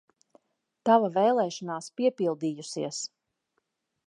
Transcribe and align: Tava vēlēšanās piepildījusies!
Tava 0.89 1.11
vēlēšanās 1.17 1.91
piepildījusies! 2.01 3.05